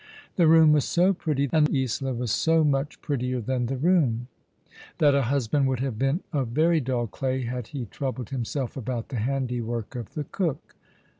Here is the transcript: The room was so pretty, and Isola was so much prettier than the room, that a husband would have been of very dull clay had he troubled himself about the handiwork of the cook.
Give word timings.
The 0.35 0.47
room 0.47 0.71
was 0.73 0.85
so 0.85 1.13
pretty, 1.13 1.47
and 1.53 1.69
Isola 1.69 2.11
was 2.15 2.31
so 2.31 2.63
much 2.63 2.99
prettier 3.03 3.39
than 3.39 3.67
the 3.67 3.77
room, 3.77 4.29
that 4.97 5.13
a 5.13 5.21
husband 5.21 5.67
would 5.67 5.79
have 5.81 5.99
been 5.99 6.21
of 6.33 6.47
very 6.47 6.79
dull 6.79 7.05
clay 7.05 7.43
had 7.43 7.67
he 7.67 7.85
troubled 7.85 8.29
himself 8.31 8.75
about 8.75 9.09
the 9.09 9.17
handiwork 9.17 9.93
of 9.95 10.15
the 10.15 10.23
cook. 10.23 10.75